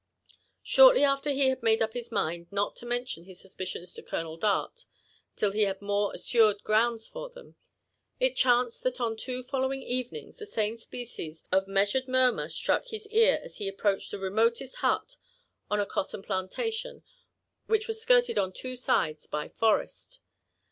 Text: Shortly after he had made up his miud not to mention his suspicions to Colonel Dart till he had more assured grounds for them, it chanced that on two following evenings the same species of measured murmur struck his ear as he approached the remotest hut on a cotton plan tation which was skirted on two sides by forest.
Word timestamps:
Shortly 0.63 1.03
after 1.03 1.29
he 1.29 1.49
had 1.49 1.61
made 1.61 1.79
up 1.79 1.93
his 1.93 2.09
miud 2.09 2.47
not 2.51 2.75
to 2.77 2.87
mention 2.87 3.25
his 3.25 3.39
suspicions 3.39 3.93
to 3.93 4.01
Colonel 4.01 4.35
Dart 4.35 4.85
till 5.35 5.51
he 5.51 5.61
had 5.61 5.79
more 5.79 6.11
assured 6.11 6.63
grounds 6.63 7.07
for 7.07 7.29
them, 7.29 7.55
it 8.19 8.35
chanced 8.35 8.81
that 8.81 8.99
on 8.99 9.15
two 9.15 9.43
following 9.43 9.83
evenings 9.83 10.37
the 10.37 10.47
same 10.47 10.79
species 10.79 11.45
of 11.51 11.67
measured 11.67 12.07
murmur 12.07 12.49
struck 12.49 12.87
his 12.87 13.05
ear 13.09 13.39
as 13.43 13.57
he 13.57 13.67
approached 13.67 14.09
the 14.09 14.17
remotest 14.17 14.77
hut 14.77 15.17
on 15.69 15.79
a 15.79 15.85
cotton 15.85 16.23
plan 16.23 16.47
tation 16.47 17.03
which 17.67 17.87
was 17.87 18.01
skirted 18.01 18.39
on 18.39 18.51
two 18.51 18.75
sides 18.75 19.27
by 19.27 19.49
forest. 19.49 20.19